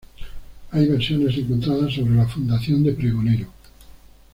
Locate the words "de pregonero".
2.83-3.49